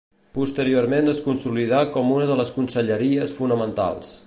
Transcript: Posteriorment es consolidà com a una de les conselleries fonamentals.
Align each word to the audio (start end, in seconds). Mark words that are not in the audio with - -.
Posteriorment 0.35 1.11
es 1.11 1.19
consolidà 1.25 1.83
com 1.97 2.09
a 2.09 2.15
una 2.15 2.29
de 2.33 2.39
les 2.41 2.55
conselleries 2.57 3.37
fonamentals. 3.43 4.19